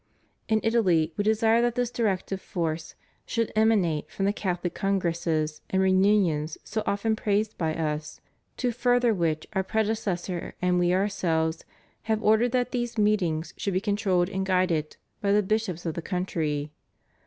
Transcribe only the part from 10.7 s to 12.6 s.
We Ourselves have ordered